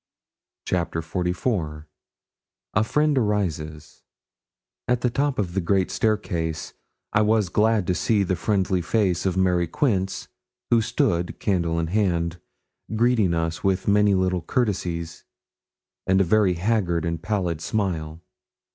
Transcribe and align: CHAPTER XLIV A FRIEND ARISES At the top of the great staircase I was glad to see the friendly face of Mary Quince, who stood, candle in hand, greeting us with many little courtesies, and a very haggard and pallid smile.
CHAPTER 0.65 1.03
XLIV 1.03 1.85
A 2.73 2.83
FRIEND 2.83 3.19
ARISES 3.19 4.01
At 4.87 5.01
the 5.01 5.11
top 5.11 5.37
of 5.37 5.53
the 5.53 5.61
great 5.61 5.91
staircase 5.91 6.73
I 7.13 7.21
was 7.21 7.49
glad 7.49 7.85
to 7.85 7.93
see 7.93 8.23
the 8.23 8.35
friendly 8.35 8.81
face 8.81 9.27
of 9.27 9.37
Mary 9.37 9.67
Quince, 9.67 10.27
who 10.71 10.81
stood, 10.81 11.39
candle 11.39 11.77
in 11.77 11.85
hand, 11.85 12.39
greeting 12.95 13.35
us 13.35 13.63
with 13.63 13.87
many 13.87 14.15
little 14.15 14.41
courtesies, 14.41 15.23
and 16.07 16.19
a 16.19 16.23
very 16.23 16.55
haggard 16.55 17.05
and 17.05 17.21
pallid 17.21 17.61
smile. 17.61 18.23